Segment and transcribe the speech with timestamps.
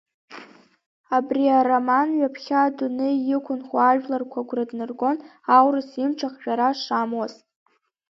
[1.15, 5.17] Абри ароман ҩаԥхьа адунеи иқәынхо ажәларқәа агәра днаргон
[5.55, 7.33] аурыс имч ахжәара шамуаз.